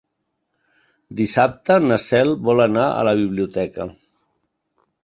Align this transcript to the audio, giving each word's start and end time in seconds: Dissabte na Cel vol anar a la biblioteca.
Dissabte 1.19 1.77
na 1.83 1.99
Cel 2.07 2.35
vol 2.49 2.65
anar 2.67 2.87
a 2.89 3.07
la 3.11 3.15
biblioteca. 3.25 3.89